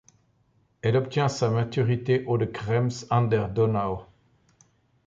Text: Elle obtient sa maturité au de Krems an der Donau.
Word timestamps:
Elle 0.81 0.97
obtient 0.97 1.27
sa 1.29 1.51
maturité 1.51 2.25
au 2.25 2.39
de 2.39 2.45
Krems 2.45 3.05
an 3.11 3.21
der 3.21 3.49
Donau. 3.49 4.01